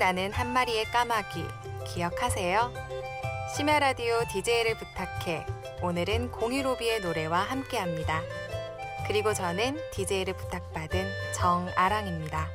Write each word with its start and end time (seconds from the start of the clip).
나는 0.00 0.32
한 0.32 0.54
마리의 0.54 0.86
까마귀 0.86 1.44
기억하세요? 1.86 2.72
심야 3.54 3.80
라디오 3.80 4.24
DJ를 4.32 4.78
부탁해 4.78 5.44
오늘은 5.82 6.30
공유로비의 6.30 7.00
노래와 7.00 7.40
함께합니다. 7.40 8.22
그리고 9.06 9.34
저는 9.34 9.78
DJ를 9.92 10.32
부탁받은 10.38 11.06
정아랑입니다. 11.34 12.48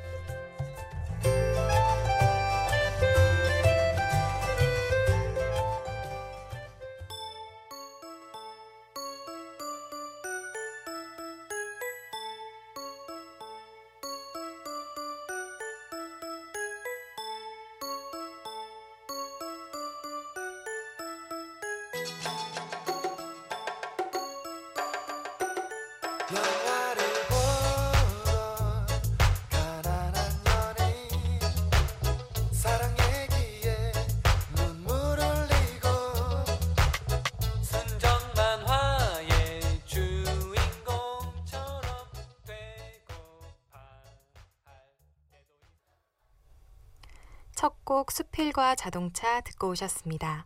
첫곡 47.66 48.12
수필과 48.12 48.76
자동차 48.76 49.42
듣고 49.42 49.70
오셨습니다. 49.70 50.46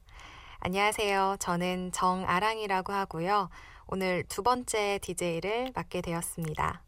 안녕하세요. 0.61 1.37
저는 1.39 1.93
정아랑이라고 1.93 2.91
하고요. 2.91 3.49
오늘 3.87 4.25
두 4.27 4.43
번째 4.43 4.99
DJ를 5.01 5.71
맡게 5.73 6.01
되었습니다. 6.01 6.81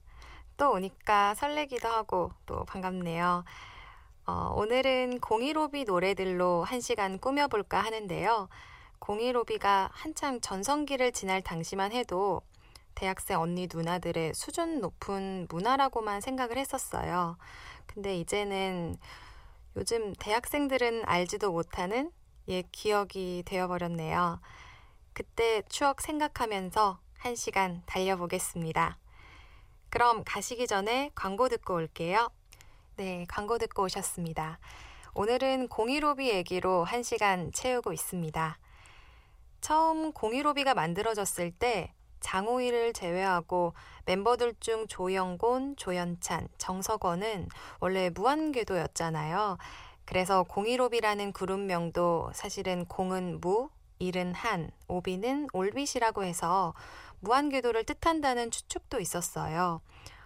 또 0.57 0.71
오니까 0.73 1.35
설레기도 1.35 1.87
하고 1.87 2.33
또 2.45 2.65
반갑네요. 2.65 3.45
어, 4.25 4.53
오늘은 4.57 5.21
공이로비 5.21 5.85
노래들로 5.85 6.65
한 6.65 6.81
시간 6.81 7.17
꾸며볼까 7.17 7.79
하는데요. 7.79 8.49
공이로비가 8.99 9.89
한창 9.93 10.41
전성기를 10.41 11.13
지날 11.13 11.41
당시만 11.41 11.93
해도 11.93 12.41
대학생 12.93 13.39
언니 13.39 13.69
누나들의 13.73 14.33
수준 14.33 14.81
높은 14.81 15.47
문화라고만 15.49 16.19
생각을 16.19 16.57
했었어요. 16.57 17.37
근데 17.85 18.17
이제는 18.17 18.97
요즘 19.77 20.13
대학생들은 20.19 21.03
알지도 21.05 21.53
못하는 21.53 22.11
옛 22.47 22.65
기억이 22.71 23.43
되어버렸네요. 23.45 24.39
그때 25.13 25.61
추억 25.69 26.01
생각하면서 26.01 26.99
한 27.17 27.35
시간 27.35 27.83
달려보겠습니다. 27.85 28.97
그럼 29.89 30.23
가시기 30.25 30.67
전에 30.67 31.11
광고 31.15 31.49
듣고 31.49 31.75
올게요. 31.75 32.29
네, 32.95 33.25
광고 33.27 33.57
듣고 33.57 33.83
오셨습니다. 33.83 34.59
오늘은 35.13 35.67
공이로비 35.67 36.29
얘기로 36.29 36.83
한 36.83 37.03
시간 37.03 37.51
채우고 37.51 37.91
있습니다. 37.91 38.57
처음 39.59 40.13
공이로비가 40.13 40.73
만들어졌을 40.73 41.51
때 41.51 41.93
장호일을 42.21 42.93
제외하고 42.93 43.73
멤버들 44.05 44.55
중 44.59 44.87
조영곤, 44.87 45.75
조연찬, 45.75 46.47
정석원은 46.57 47.49
원래 47.79 48.09
무한궤도였잖아요. 48.09 49.57
그래서 50.11 50.43
공이로비라는 50.43 51.31
그룹명도 51.31 52.31
사실은 52.33 52.83
공은 52.83 53.39
무, 53.39 53.69
일은 53.97 54.33
한, 54.33 54.69
오비는 54.89 55.47
올빗이라고 55.53 56.25
해서 56.25 56.73
무한궤도를 57.21 57.85
뜻한다는 57.85 58.51
추측도 58.51 58.99
있었어요. 58.99 59.79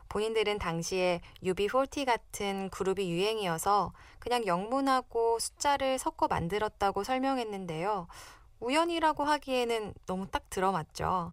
본인들은 0.10 0.58
당시에 0.58 1.22
UB40 1.44 2.06
같은 2.06 2.72
그룹이 2.72 3.12
유행이어서 3.12 3.94
그냥 4.18 4.48
영문하고 4.48 5.38
숫자를 5.38 6.00
섞어 6.00 6.28
만들었다고 6.28 7.04
설명했는데요. 7.04 8.08
우연이라고 8.62 9.24
하기에는 9.24 9.94
너무 10.08 10.26
딱 10.32 10.50
들어맞죠. 10.50 11.32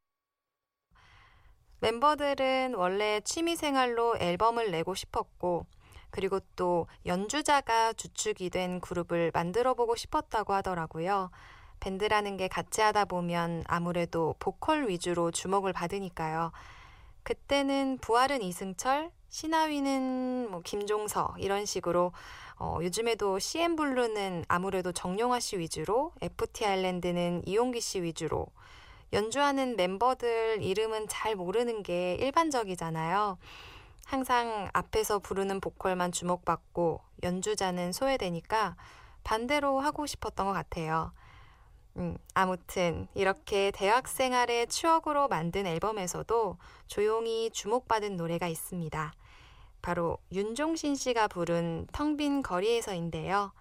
멤버들은 1.80 2.74
원래 2.74 3.22
취미생활로 3.24 4.18
앨범을 4.18 4.70
내고 4.70 4.94
싶었고, 4.94 5.64
그리고 6.12 6.40
또 6.56 6.86
연주자가 7.06 7.94
주축이 7.94 8.50
된 8.50 8.80
그룹을 8.80 9.32
만들어 9.34 9.72
보고 9.74 9.96
싶었다고 9.96 10.52
하더라고요. 10.52 11.30
밴드라는 11.80 12.36
게 12.36 12.46
같이 12.46 12.82
하다 12.82 13.06
보면 13.06 13.64
아무래도 13.66 14.36
보컬 14.38 14.88
위주로 14.88 15.30
주목을 15.30 15.72
받으니까요. 15.72 16.52
그때는 17.24 17.98
부활은 18.00 18.42
이승철, 18.42 19.10
신하위는 19.30 20.48
뭐 20.50 20.60
김종서 20.60 21.34
이런 21.38 21.64
식으로 21.64 22.12
어, 22.58 22.78
요즘에도 22.82 23.38
CN블루는 23.38 24.44
아무래도 24.48 24.92
정용화 24.92 25.40
씨 25.40 25.58
위주로, 25.58 26.12
FT 26.20 26.66
아일랜드는 26.66 27.42
이용기 27.46 27.80
씨 27.80 28.02
위주로 28.02 28.46
연주하는 29.14 29.76
멤버들 29.76 30.62
이름은 30.62 31.08
잘 31.08 31.36
모르는 31.36 31.82
게 31.82 32.14
일반적이잖아요. 32.20 33.38
항상 34.04 34.68
앞에서 34.72 35.18
부르는 35.18 35.60
보컬만 35.60 36.12
주목받고 36.12 37.00
연주자는 37.22 37.92
소외되니까 37.92 38.76
반대로 39.24 39.80
하고 39.80 40.06
싶었던 40.06 40.46
것 40.46 40.52
같아요. 40.52 41.12
음, 41.96 42.16
아무튼 42.34 43.06
이렇게 43.14 43.70
대학 43.70 44.08
생활의 44.08 44.66
추억으로 44.68 45.28
만든 45.28 45.66
앨범에서도 45.66 46.58
조용히 46.86 47.50
주목받은 47.50 48.16
노래가 48.16 48.48
있습니다. 48.48 49.12
바로 49.82 50.18
윤종신 50.32 50.94
씨가 50.94 51.28
부른 51.28 51.86
텅 51.92 52.16
빈 52.16 52.42
거리에서인데요. 52.42 53.52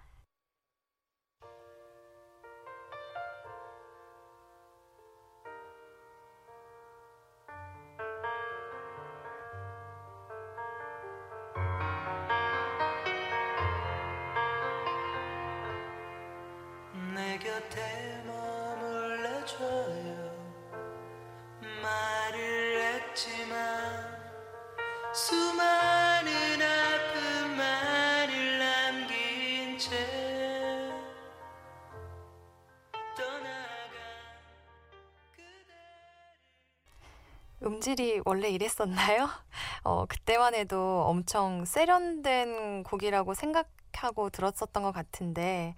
음질이 37.64 38.22
원래 38.24 38.48
이랬었나요? 38.48 39.28
어, 39.84 40.06
그때만 40.06 40.54
해도 40.54 41.04
엄청 41.06 41.64
세련된 41.64 42.82
곡이라고 42.82 43.34
생각하고 43.34 44.30
들었었던 44.30 44.82
것 44.82 44.92
같은데, 44.92 45.74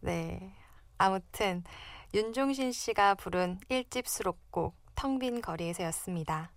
네. 0.00 0.52
아무튼, 0.98 1.62
윤종신 2.12 2.72
씨가 2.72 3.14
부른 3.14 3.60
1집 3.68 4.08
수록곡 4.08 4.74
텅 4.96 5.20
빈 5.20 5.40
거리에서였습니다. 5.40 6.50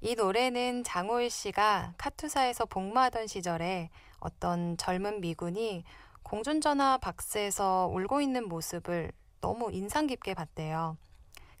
이 0.00 0.16
노래는 0.16 0.82
장호일 0.82 1.30
씨가 1.30 1.94
카투사에서 1.96 2.66
복무하던 2.66 3.28
시절에 3.28 3.90
어떤 4.18 4.76
젊은 4.76 5.20
미군이 5.20 5.84
공중전화 6.24 6.98
박스에서 6.98 7.88
울고 7.92 8.20
있는 8.20 8.48
모습을 8.48 9.12
너무 9.40 9.70
인상 9.72 10.08
깊게 10.08 10.34
봤대요. 10.34 10.96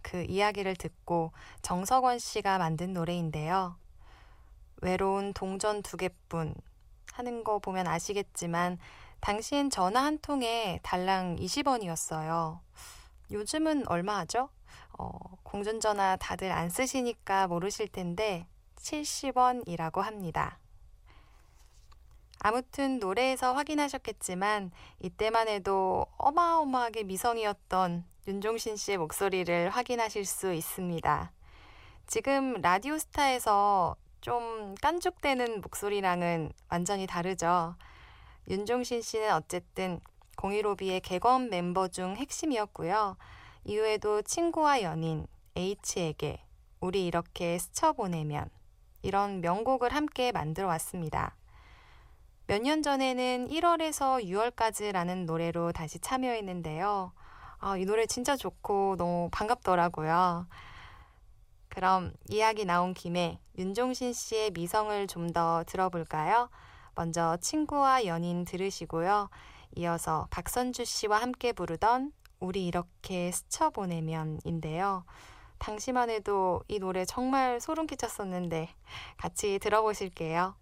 그 0.02 0.24
이야기를 0.24 0.74
듣고 0.74 1.32
정석원 1.62 2.18
씨가 2.18 2.58
만든 2.58 2.92
노래인데요. 2.92 3.76
외로운 4.82 5.32
동전 5.32 5.82
두 5.82 5.96
개뿐 5.96 6.54
하는 7.12 7.44
거 7.44 7.60
보면 7.60 7.86
아시겠지만 7.86 8.78
당시엔 9.24 9.70
전화 9.70 10.04
한 10.04 10.18
통에 10.18 10.80
달랑 10.82 11.36
20원이었어요. 11.36 12.58
요즘은 13.30 13.88
얼마 13.88 14.18
하죠? 14.18 14.50
어, 14.98 15.08
공중전화 15.42 16.16
다들 16.16 16.52
안 16.52 16.68
쓰시니까 16.68 17.46
모르실 17.46 17.88
텐데 17.88 18.46
70원이라고 18.76 20.02
합니다. 20.02 20.58
아무튼 22.40 22.98
노래에서 22.98 23.54
확인하셨겠지만 23.54 24.72
이때만 25.00 25.48
해도 25.48 26.04
어마어마하게 26.18 27.04
미성이었던 27.04 28.04
윤종신 28.28 28.76
씨의 28.76 28.98
목소리를 28.98 29.70
확인하실 29.70 30.26
수 30.26 30.52
있습니다. 30.52 31.32
지금 32.06 32.60
라디오스타에서 32.60 33.96
좀 34.20 34.74
깐죽대는 34.82 35.62
목소리랑은 35.62 36.52
완전히 36.68 37.06
다르죠. 37.06 37.74
윤종신 38.48 39.02
씨는 39.02 39.32
어쨌든 39.34 40.00
공일오비의 40.36 41.00
개건 41.00 41.48
멤버 41.50 41.88
중 41.88 42.16
핵심이었고요. 42.16 43.16
이후에도 43.64 44.22
친구와 44.22 44.82
연인, 44.82 45.26
H에게 45.56 46.40
우리 46.80 47.06
이렇게 47.06 47.58
스쳐보내면 47.58 48.50
이런 49.02 49.40
명곡을 49.40 49.94
함께 49.94 50.32
만들어 50.32 50.66
왔습니다. 50.68 51.36
몇 52.46 52.60
년 52.60 52.82
전에는 52.82 53.48
1월에서 53.48 54.22
6월까지라는 54.24 55.24
노래로 55.24 55.72
다시 55.72 55.98
참여했는데요. 55.98 57.12
아, 57.60 57.76
이 57.78 57.86
노래 57.86 58.04
진짜 58.06 58.36
좋고 58.36 58.96
너무 58.98 59.30
반갑더라고요. 59.32 60.46
그럼 61.68 62.12
이야기 62.28 62.64
나온 62.66 62.92
김에 62.92 63.40
윤종신 63.56 64.12
씨의 64.12 64.50
미성을 64.50 65.06
좀 65.06 65.32
더 65.32 65.64
들어볼까요? 65.66 66.50
먼저 66.94 67.36
친구와 67.40 68.06
연인 68.06 68.44
들으시고요. 68.44 69.28
이어서 69.76 70.26
박선주 70.30 70.84
씨와 70.84 71.20
함께 71.20 71.52
부르던 71.52 72.12
우리 72.40 72.66
이렇게 72.66 73.32
스쳐 73.32 73.70
보내면인데요. 73.70 75.04
당시만 75.58 76.10
해도 76.10 76.62
이 76.68 76.78
노래 76.78 77.04
정말 77.04 77.60
소름 77.60 77.86
끼쳤었는데 77.86 78.68
같이 79.16 79.58
들어보실게요. 79.58 80.54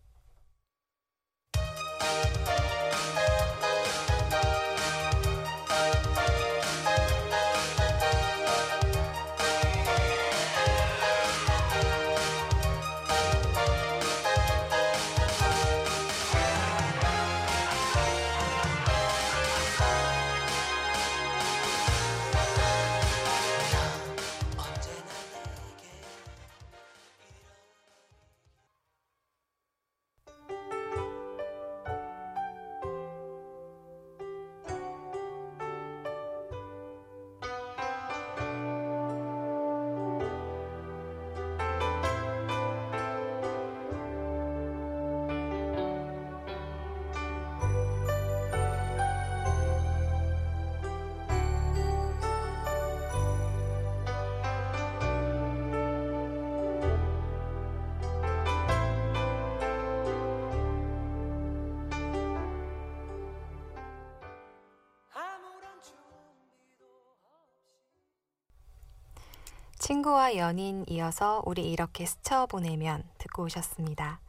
친구와 69.82 70.37
연인 70.37 70.84
이어서 70.87 71.43
우리 71.44 71.69
이렇게 71.69 72.06
스쳐보내면 72.06 73.02
듣고 73.19 73.43
오셨습니다. 73.43 74.20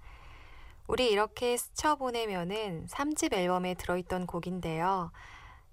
우리 0.88 1.12
이렇게 1.12 1.58
스쳐보내면은 1.58 2.88
3집 2.88 3.36
앨범에 3.36 3.76
들어있던 3.76 4.26
곡인데요. 4.26 5.12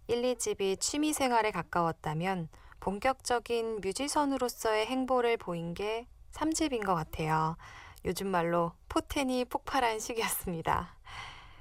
1, 0.08 0.20
2집이 0.20 0.78
취미 0.80 1.14
생활에 1.14 1.50
가까웠다면 1.50 2.50
본격적인 2.80 3.80
뮤지션으로서의 3.80 4.84
행보를 4.84 5.38
보인 5.38 5.72
게 5.72 6.06
3집인 6.32 6.84
것 6.84 6.94
같아요. 6.94 7.56
요즘 8.04 8.26
말로 8.26 8.72
포텐이 8.90 9.46
폭발한 9.46 9.98
시기였습니다. 9.98 10.94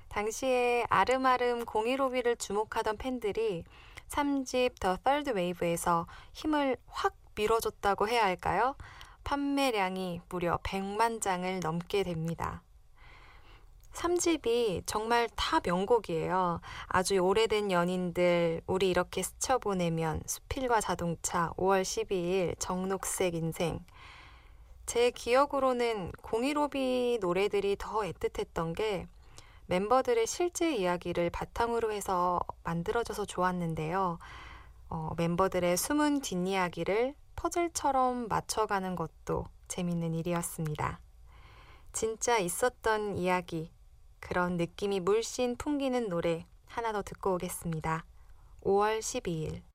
당시에 0.09 0.83
아름아름 0.89 1.63
015B를 1.63 2.37
주목하던 2.37 2.97
팬들이 2.97 3.63
3집 4.09 4.77
더 4.81 4.97
Third 4.97 5.31
Wave에서 5.31 6.05
힘을 6.33 6.75
확 6.87 7.18
밀어줬다고 7.39 8.09
해야 8.09 8.25
할까요? 8.25 8.75
판매량이 9.23 10.21
무려 10.27 10.57
100만 10.57 11.21
장을 11.21 11.59
넘게 11.61 12.03
됩니다. 12.03 12.61
3집이 13.93 14.83
정말 14.85 15.29
다 15.35 15.59
명곡이에요. 15.63 16.61
아주 16.87 17.17
오래된 17.17 17.71
연인들, 17.71 18.61
우리 18.67 18.89
이렇게 18.89 19.23
스쳐보내면, 19.23 20.21
수필과 20.25 20.81
자동차, 20.81 21.51
5월 21.57 21.81
12일, 21.81 22.59
정록색 22.59 23.33
인생. 23.33 23.79
제 24.85 25.11
기억으로는 25.11 26.11
015B 26.23 27.19
노래들이 27.19 27.77
더 27.79 27.99
애틋했던 28.01 28.75
게 28.75 29.07
멤버들의 29.67 30.25
실제 30.27 30.75
이야기를 30.75 31.29
바탕으로 31.29 31.91
해서 31.91 32.39
만들어져서 32.63 33.25
좋았는데요. 33.25 34.17
어, 34.89 35.11
멤버들의 35.17 35.77
숨은 35.77 36.21
뒷이야기를 36.21 37.13
퍼즐처럼 37.39 38.27
맞춰가는 38.27 38.97
것도 38.97 39.45
재밌는 39.69 40.13
일이었습니다. 40.13 40.99
진짜 41.93 42.37
있었던 42.37 43.15
이야기, 43.15 43.71
그런 44.19 44.57
느낌이 44.57 44.99
물씬 44.99 45.55
풍기는 45.55 46.09
노래 46.09 46.45
하나 46.65 46.91
더 46.91 47.01
듣고 47.01 47.35
오겠습니다. 47.35 48.03
5월 48.63 48.99
12일. 48.99 49.68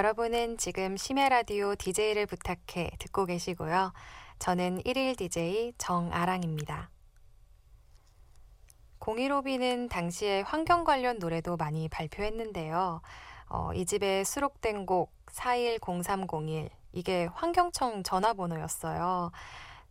여러분은 0.00 0.56
지금 0.56 0.96
심야 0.96 1.28
라디오 1.28 1.74
DJ를 1.74 2.24
부탁해 2.24 2.88
듣고 2.98 3.26
계시고요. 3.26 3.92
저는 4.38 4.78
1일 4.78 5.14
DJ 5.18 5.74
정아랑입니다. 5.76 6.88
015B는 8.98 9.90
당시에 9.90 10.40
환경 10.40 10.84
관련 10.84 11.18
노래도 11.18 11.58
많이 11.58 11.90
발표했는데요. 11.90 13.02
어, 13.50 13.74
이 13.74 13.84
집에 13.84 14.24
수록된 14.24 14.86
곡 14.86 15.12
410301 15.26 16.70
이게 16.92 17.26
환경청 17.34 18.02
전화번호였어요. 18.02 19.30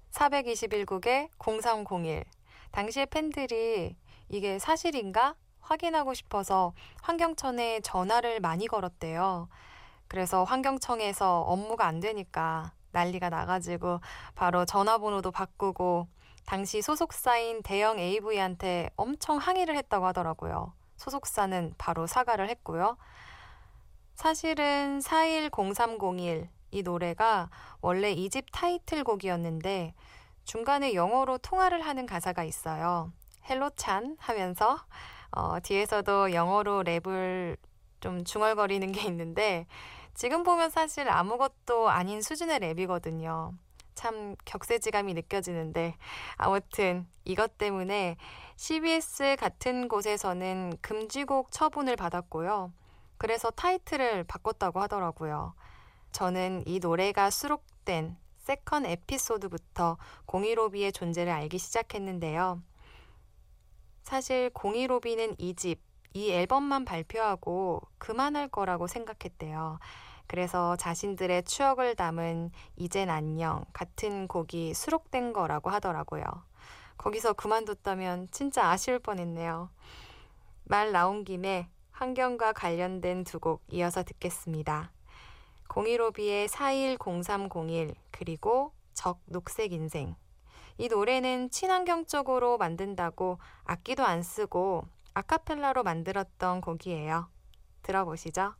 421국에 0.09 1.29
0301 1.37 2.23
당시에 2.71 3.05
팬들이 3.05 3.95
이게 4.27 4.57
사실인가 4.57 5.35
확인하고 5.59 6.15
싶어서 6.15 6.73
환경청에 7.03 7.81
전화를 7.81 8.39
많이 8.39 8.65
걸었대요. 8.65 9.49
그래서 10.09 10.43
환경청에서 10.43 11.41
업무가 11.41 11.85
안 11.85 11.99
되니까 12.01 12.73
난리가 12.91 13.29
나가지고 13.29 14.01
바로 14.35 14.65
전화번호도 14.65 15.31
바꾸고 15.31 16.07
당시 16.45 16.81
소속사인 16.81 17.61
대형 17.61 17.99
AV한테 17.99 18.89
엄청 18.95 19.37
항의를 19.37 19.77
했다고 19.77 20.07
하더라고요. 20.07 20.73
소속사는 20.97 21.75
바로 21.77 22.07
사과를 22.07 22.49
했고요. 22.49 22.97
사실은 24.15 24.99
410301 24.99 26.49
이 26.71 26.83
노래가 26.83 27.49
원래 27.81 28.11
이 28.11 28.29
집 28.29 28.47
타이틀곡이었는데 28.51 29.93
중간에 30.43 30.93
영어로 30.95 31.37
통화를 31.37 31.81
하는 31.81 32.05
가사가 32.07 32.43
있어요. 32.43 33.11
Hello 33.49 33.71
찬 33.75 34.17
하면서 34.19 34.77
어, 35.31 35.59
뒤에서도 35.61 36.33
영어로 36.33 36.83
랩을 36.83 37.57
좀 37.99 38.23
중얼거리는 38.23 38.91
게 38.91 39.01
있는데 39.03 39.67
지금 40.13 40.43
보면 40.43 40.69
사실 40.69 41.09
아무것도 41.09 41.89
아닌 41.89 42.21
수준의 42.21 42.59
랩이거든요. 42.59 43.53
참 43.95 44.35
격세지감이 44.45 45.13
느껴지는데 45.13 45.95
아무튼 46.37 47.05
이것 47.25 47.57
때문에 47.57 48.15
CBS 48.55 49.35
같은 49.37 49.87
곳에서는 49.87 50.77
금지곡 50.81 51.51
처분을 51.51 51.95
받았고요. 51.95 52.71
그래서 53.17 53.51
타이틀을 53.51 54.23
바꿨다고 54.23 54.79
하더라고요. 54.79 55.53
저는 56.13 56.63
이 56.65 56.79
노래가 56.79 57.29
수록된 57.29 58.17
Second 58.37 58.85
Episode부터 58.85 59.97
015B의 60.25 60.93
존재를 60.93 61.31
알기 61.31 61.57
시작했는데요. 61.59 62.61
사실 64.03 64.49
015B는 64.51 65.35
이 65.37 65.53
집, 65.53 65.81
이 66.13 66.31
앨범만 66.31 66.85
발표하고 66.85 67.81
그만할 67.97 68.47
거라고 68.47 68.87
생각했대요. 68.87 69.79
그래서 70.27 70.75
자신들의 70.75 71.43
추억을 71.43 71.95
담은 71.95 72.51
이젠 72.75 73.09
안녕 73.09 73.65
같은 73.73 74.27
곡이 74.27 74.73
수록된 74.73 75.33
거라고 75.33 75.69
하더라고요. 75.71 76.23
거기서 76.97 77.33
그만뒀다면 77.33 78.27
진짜 78.31 78.69
아쉬울 78.69 78.99
뻔했네요. 78.99 79.69
말 80.65 80.91
나온 80.91 81.23
김에 81.23 81.67
환경과 81.91 82.53
관련된 82.53 83.23
두 83.23 83.39
곡 83.39 83.63
이어서 83.71 84.03
듣겠습니다. 84.03 84.91
015B의 85.69 86.47
410301 86.47 87.93
그리고 88.11 88.71
적 88.93 89.19
녹색 89.25 89.71
인생 89.73 90.15
이 90.77 90.87
노래는 90.87 91.49
친환경적으로 91.51 92.57
만든다고 92.57 93.37
악기도 93.65 94.05
안 94.05 94.23
쓰고 94.23 94.85
아카펠라로 95.19 95.83
만들었던 95.83 96.61
곡이에요. 96.61 97.29
들어보시죠. 97.81 98.53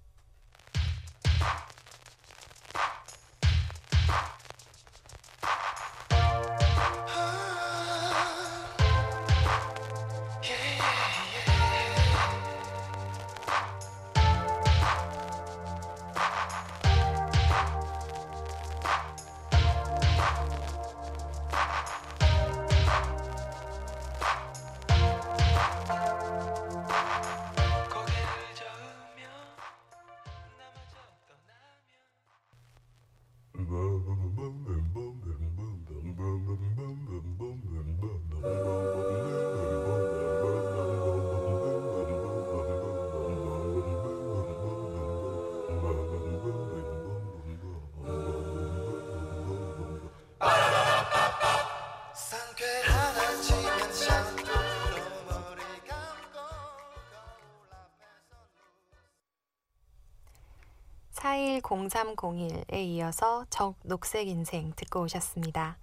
0301에 61.62 62.76
이어서 62.86 63.46
적 63.50 63.76
녹색 63.84 64.28
인생 64.28 64.74
듣고 64.76 65.02
오셨습니다. 65.02 65.78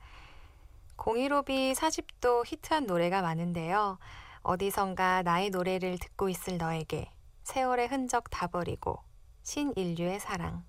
015비 0.97 1.75
40도 1.75 2.45
히트한 2.47 2.87
노래가 2.87 3.23
많은데요. 3.23 3.99
어디선가 4.42 5.23
나의 5.23 5.50
노래를 5.50 5.99
듣고 5.99 6.28
있을 6.28 6.59
너에게 6.59 7.11
세월의 7.45 7.88
흔적 7.88 8.30
다 8.30 8.47
버리고 8.47 9.00
신인류의 9.42 10.21
사랑 10.21 10.64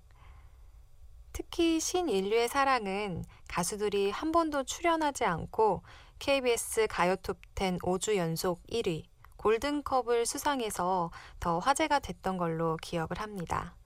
특히 1.32 1.78
신인류의 1.78 2.48
사랑은 2.48 3.24
가수들이 3.48 4.10
한 4.10 4.32
번도 4.32 4.64
출연하지 4.64 5.24
않고 5.24 5.82
KBS 6.18 6.88
가요 6.88 7.14
톱10 7.14 7.80
5주 7.80 8.16
연속 8.16 8.60
1위, 8.66 9.04
골든컵을 9.36 10.26
수상해서 10.26 11.12
더 11.38 11.60
화제가 11.60 12.00
됐던 12.00 12.38
걸로 12.38 12.76
기억을 12.82 13.20
합니다. 13.20 13.76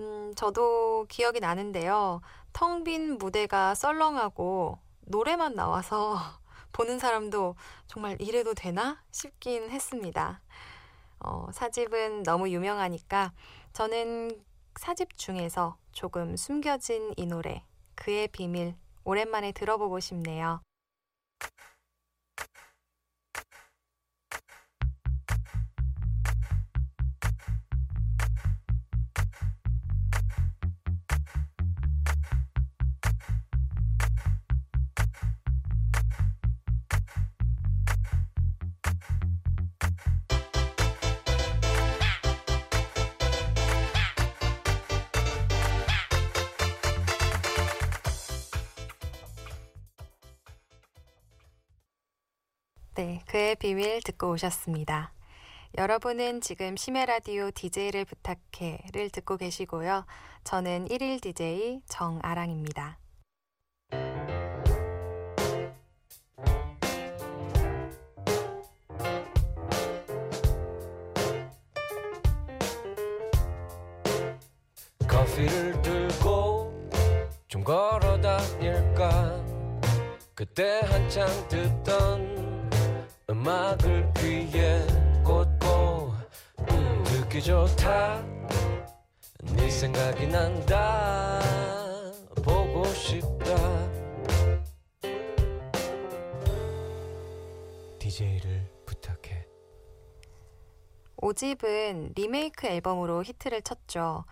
음, 0.00 0.32
저도 0.36 1.06
기억이 1.08 1.40
나는데요. 1.40 2.20
텅 2.52 2.84
빈 2.84 3.18
무대가 3.18 3.74
썰렁하고 3.74 4.78
노래만 5.02 5.54
나와서 5.54 6.16
보는 6.72 6.98
사람도 6.98 7.56
정말 7.86 8.16
이래도 8.20 8.54
되나 8.54 9.02
싶긴 9.10 9.70
했습니다. 9.70 10.40
어, 11.20 11.48
사집은 11.52 12.22
너무 12.22 12.48
유명하니까 12.50 13.32
저는 13.72 14.30
사집 14.78 15.16
중에서 15.18 15.76
조금 15.92 16.36
숨겨진 16.36 17.12
이 17.16 17.26
노래, 17.26 17.64
그의 17.96 18.28
비밀, 18.28 18.76
오랜만에 19.04 19.52
들어보고 19.52 19.98
싶네요. 20.00 20.60
네, 52.98 53.22
그의 53.28 53.54
비밀 53.54 54.00
듣고 54.02 54.32
오셨습니다. 54.32 55.12
여러분은 55.76 56.40
지금 56.40 56.76
심해 56.76 57.06
라디오 57.06 57.52
DJ를 57.52 58.04
부탁해를 58.04 59.10
듣고 59.12 59.36
계시고요. 59.36 60.04
저는 60.42 60.86
1일 60.88 61.22
DJ 61.22 61.82
정아랑입니다. 61.86 62.98
커피를 75.06 75.80
들고 75.82 76.90
좀 77.46 77.62
걸어 77.62 78.20
다닐까 78.20 79.40
그때 80.34 80.80
한창 80.80 81.28
듣던 81.48 82.27
음악을 83.48 84.12
귀에 84.18 84.86
꽂고 85.24 86.12
음, 86.70 87.02
듣기 87.04 87.42
좋다. 87.42 88.22
네 89.56 89.70
생각이 89.70 90.26
난다. 90.26 91.40
보고 92.44 92.84
싶다. 92.84 93.56
DJ를 97.98 98.70
부탁해. 98.84 99.46
5집은 101.16 102.14
리메이크 102.16 102.66
앨범으로 102.66 103.24
히트를 103.24 103.62
쳤죠. 103.62 104.26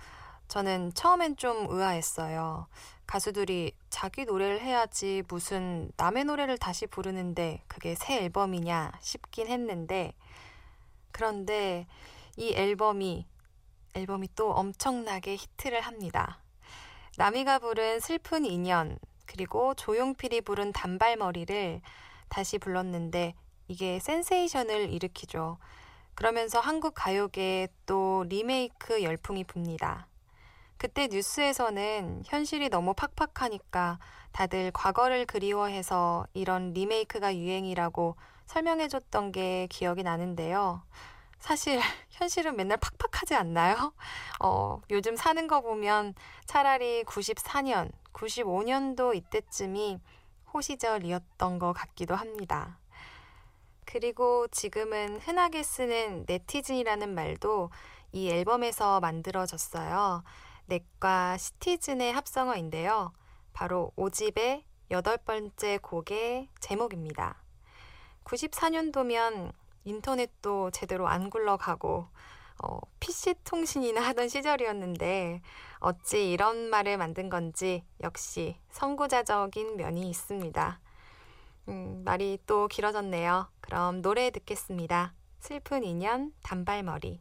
저는 0.48 0.94
처음엔 0.94 1.36
좀 1.36 1.66
의아했어요. 1.68 2.66
가수들이 3.06 3.72
자기 3.90 4.24
노래를 4.24 4.60
해야지 4.60 5.22
무슨 5.28 5.90
남의 5.96 6.24
노래를 6.24 6.58
다시 6.58 6.86
부르는데 6.86 7.62
그게 7.68 7.94
새 7.94 8.22
앨범이냐 8.22 8.92
싶긴 9.00 9.48
했는데 9.48 10.12
그런데 11.12 11.86
이 12.36 12.52
앨범이 12.54 13.26
앨범이 13.94 14.28
또 14.34 14.52
엄청나게 14.52 15.36
히트를 15.36 15.80
합니다. 15.80 16.42
나미가 17.16 17.58
부른 17.58 18.00
슬픈 18.00 18.44
인연 18.44 18.98
그리고 19.26 19.74
조용필이 19.74 20.42
부른 20.42 20.72
단발머리를 20.72 21.80
다시 22.28 22.58
불렀는데 22.58 23.34
이게 23.68 23.98
센세이션을 23.98 24.92
일으키죠. 24.92 25.58
그러면서 26.14 26.60
한국 26.60 26.94
가요계에 26.94 27.68
또 27.86 28.24
리메이크 28.28 29.02
열풍이 29.02 29.44
붑니다. 29.44 30.06
그때 30.86 31.08
뉴스에서는 31.08 32.22
현실이 32.26 32.68
너무 32.68 32.94
팍팍하니까 32.94 33.98
다들 34.30 34.70
과거를 34.70 35.26
그리워해서 35.26 36.28
이런 36.32 36.74
리메이크가 36.74 37.36
유행이라고 37.36 38.14
설명해줬던 38.46 39.32
게 39.32 39.66
기억이 39.68 40.04
나는데요. 40.04 40.82
사실 41.40 41.80
현실은 42.10 42.54
맨날 42.54 42.78
팍팍하지 42.78 43.34
않나요? 43.34 43.94
어, 44.38 44.80
요즘 44.90 45.16
사는 45.16 45.48
거 45.48 45.60
보면 45.60 46.14
차라리 46.44 47.02
94년, 47.02 47.90
95년도 48.12 49.16
이때쯤이 49.16 49.98
호시절이었던 50.54 51.58
것 51.58 51.72
같기도 51.72 52.14
합니다. 52.14 52.78
그리고 53.84 54.46
지금은 54.52 55.18
흔하게 55.18 55.64
쓰는 55.64 56.26
네티즌이라는 56.28 57.12
말도 57.12 57.70
이 58.12 58.30
앨범에서 58.30 59.00
만들어졌어요. 59.00 60.22
넷과 60.66 61.36
시티즌의 61.36 62.12
합성어인데요. 62.12 63.12
바로 63.52 63.92
5집의 63.96 64.64
여덟 64.90 65.16
번째 65.16 65.78
곡의 65.78 66.48
제목입니다. 66.60 67.42
94년도면 68.24 69.52
인터넷도 69.84 70.70
제대로 70.72 71.08
안 71.08 71.30
굴러가고 71.30 72.08
어, 72.62 72.80
PC 73.00 73.34
통신이나 73.44 74.00
하던 74.00 74.28
시절이었는데 74.28 75.42
어찌 75.78 76.30
이런 76.30 76.70
말을 76.70 76.96
만든 76.96 77.28
건지 77.28 77.84
역시 78.02 78.56
선구자적인 78.70 79.76
면이 79.76 80.08
있습니다. 80.08 80.80
음, 81.68 82.02
말이 82.04 82.38
또 82.46 82.68
길어졌네요. 82.68 83.48
그럼 83.60 84.02
노래 84.02 84.30
듣겠습니다. 84.30 85.14
슬픈 85.40 85.84
인연 85.84 86.32
단발머리. 86.42 87.20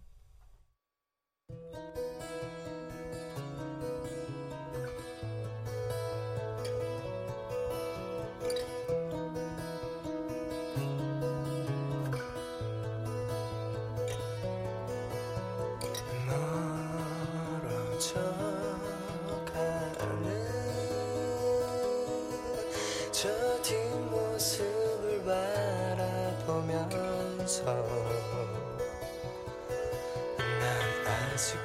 바라보면서 27.63 28.35
난 30.59 31.07
아직 31.33 31.64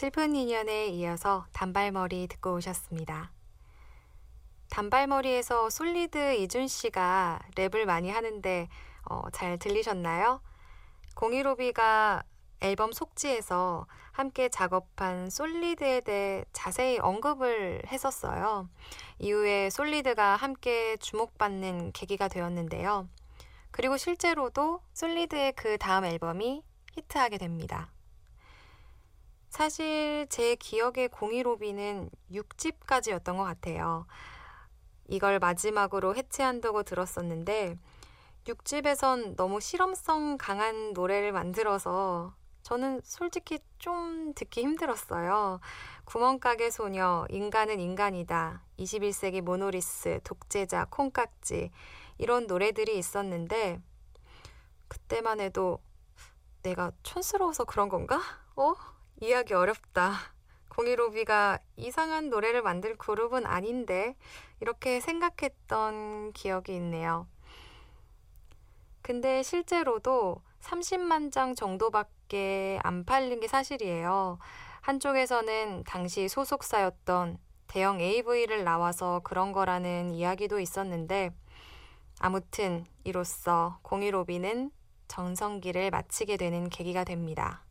슬픈 0.00 0.34
인연에 0.34 0.86
이어서 0.86 1.44
단발머리 1.52 2.26
듣고 2.28 2.54
오셨습니다. 2.54 3.32
단발머리에서 4.70 5.68
솔리드 5.68 6.36
이준 6.36 6.68
씨가 6.68 7.38
랩을 7.54 7.84
많이 7.84 8.08
하는데 8.08 8.70
어, 9.04 9.28
잘 9.30 9.58
들리셨나요? 9.58 10.40
공이로비가 11.16 12.22
앨범 12.62 12.92
속지에서 12.92 13.86
함께 14.12 14.48
작업한 14.48 15.28
솔리드에 15.28 16.00
대해 16.00 16.46
자세히 16.54 16.98
언급을 16.98 17.82
했었어요. 17.86 18.70
이후에 19.18 19.68
솔리드가 19.68 20.36
함께 20.36 20.96
주목받는 20.96 21.92
계기가 21.92 22.28
되었는데요. 22.28 23.06
그리고 23.70 23.98
실제로도 23.98 24.80
솔리드의 24.94 25.52
그 25.52 25.76
다음 25.76 26.06
앨범이 26.06 26.62
히트하게 26.94 27.36
됩니다. 27.36 27.92
사실 29.50 30.26
제 30.30 30.54
기억의 30.54 31.08
공이로비는 31.08 32.08
6집까지였던 32.32 33.36
것 33.36 33.42
같아요. 33.42 34.06
이걸 35.08 35.40
마지막으로 35.40 36.14
해체한다고 36.14 36.84
들었었는데 36.84 37.76
6집에선 38.46 39.36
너무 39.36 39.60
실험성 39.60 40.38
강한 40.38 40.92
노래를 40.92 41.32
만들어서 41.32 42.32
저는 42.62 43.00
솔직히 43.02 43.58
좀 43.78 44.32
듣기 44.34 44.62
힘들었어요. 44.62 45.60
구멍가게 46.04 46.70
소녀, 46.70 47.26
인간은 47.28 47.80
인간이다, 47.80 48.62
21세기 48.78 49.40
모노리스, 49.40 50.20
독재자, 50.22 50.86
콩깍지 50.90 51.72
이런 52.18 52.46
노래들이 52.46 52.96
있었는데 52.96 53.80
그때만 54.86 55.40
해도 55.40 55.80
내가 56.62 56.92
촌스러워서 57.02 57.64
그런 57.64 57.88
건가? 57.88 58.20
어? 58.54 58.74
이해하기 59.20 59.52
어렵다. 59.52 60.14
공이로비가 60.70 61.58
이상한 61.76 62.30
노래를 62.30 62.62
만들 62.62 62.96
그룹은 62.96 63.44
아닌데 63.44 64.16
이렇게 64.60 65.00
생각했던 65.00 66.32
기억이 66.32 66.74
있네요. 66.76 67.26
근데 69.02 69.42
실제로도 69.42 70.40
30만 70.60 71.32
장 71.32 71.54
정도밖에 71.54 72.78
안 72.82 73.04
팔린 73.04 73.40
게 73.40 73.48
사실이에요. 73.48 74.38
한쪽에서는 74.80 75.84
당시 75.84 76.28
소속사였던 76.28 77.38
대영 77.66 78.00
AV를 78.00 78.64
나와서 78.64 79.20
그런 79.22 79.52
거라는 79.52 80.12
이야기도 80.12 80.60
있었는데 80.60 81.30
아무튼 82.20 82.86
이로써 83.04 83.78
공일오비는 83.82 84.70
전성기를 85.08 85.90
마치게 85.90 86.36
되는 86.38 86.68
계기가 86.68 87.04
됩니다. 87.04 87.64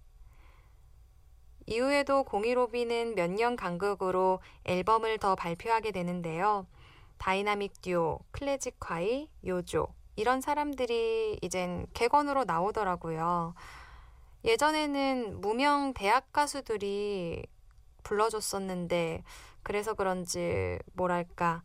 이후에도 1.69 2.23
공일오비는 2.23 3.13
몇 3.15 3.29
년 3.29 3.55
간극으로 3.55 4.39
앨범을 4.65 5.19
더 5.19 5.35
발표하게 5.35 5.91
되는데요. 5.91 6.65
다이나믹 7.19 7.81
듀오, 7.83 8.21
클래지콰이, 8.31 9.29
요조 9.45 9.87
이런 10.15 10.41
사람들이 10.41 11.37
이젠 11.43 11.85
객원으로 11.93 12.45
나오더라고요. 12.45 13.53
예전에는 14.45 15.41
무명 15.41 15.93
대학 15.93 16.33
가수들이 16.33 17.45
불러줬었는데 18.03 19.23
그래서 19.61 19.93
그런지 19.93 20.79
뭐랄까 20.93 21.61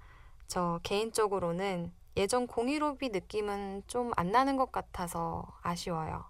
저 0.48 0.80
개인적으로는 0.82 1.92
예전 2.18 2.46
공이로비 2.46 3.08
느낌은 3.08 3.84
좀 3.86 4.12
안 4.16 4.30
나는 4.32 4.56
것 4.56 4.70
같아서 4.70 5.46
아쉬워요. 5.62 6.26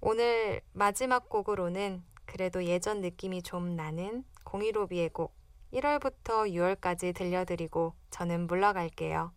오늘 0.00 0.60
마지막 0.74 1.28
곡으로는 1.30 2.04
그래도 2.28 2.62
예전 2.64 3.00
느낌이 3.00 3.42
좀 3.42 3.74
나는 3.74 4.22
공이로비의 4.44 5.08
곡 5.08 5.34
1월부터 5.72 6.46
6월까지 6.52 7.14
들려드리고 7.14 7.94
저는 8.10 8.46
물러갈게요. 8.46 9.32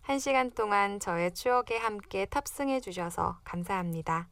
한 0.00 0.18
시간 0.20 0.52
동안 0.52 1.00
저의 1.00 1.34
추억에 1.34 1.76
함께 1.76 2.24
탑승해 2.26 2.80
주셔서 2.80 3.40
감사합니다. 3.42 4.28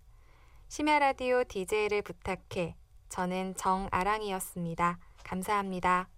심야 0.69 1.01
라디오 1.01 1.43
DJ를 1.43 2.03
부탁해. 2.03 2.77
저는 3.09 3.57
정아랑이었습니다. 3.57 4.99
감사합니다. 5.25 6.09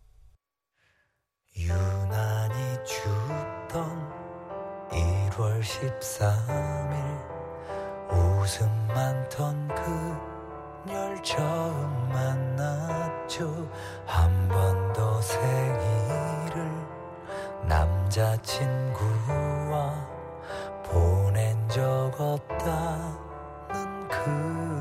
유난히 1.57 2.85
춥던 2.85 4.13
1월 4.91 5.63
13일 5.63 7.25
웃음 8.13 8.69
많던 8.89 9.69
그 9.69 10.34
널 10.87 11.23
처음 11.23 12.09
만났죠. 12.11 13.69
한 14.07 14.49
번도 14.49 15.21
생일을 15.23 16.71
남자친구와 17.67 18.95
보낸 20.85 21.69
적 21.69 22.13
없다는 22.19 23.19
그 24.09 24.74